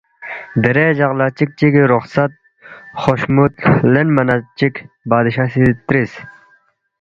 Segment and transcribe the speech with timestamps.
[0.61, 2.31] دیرے اے جق لہ چِک چگی رخصت
[3.01, 3.53] خوشمُوت
[3.93, 4.75] لینما چِک
[5.09, 6.11] بادشاہ سی ترِس،